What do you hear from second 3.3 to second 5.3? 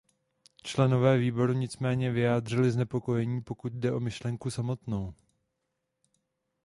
pokud jde o myšlenku samotnou.